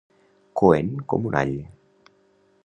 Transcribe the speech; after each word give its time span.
Coent 0.61 0.89
com 1.13 1.29
un 1.33 1.37
all. 1.43 1.53